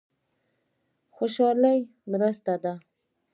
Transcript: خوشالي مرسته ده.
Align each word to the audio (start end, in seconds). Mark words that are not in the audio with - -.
خوشالي 1.15 1.77
مرسته 2.11 2.53
ده. 2.63 2.73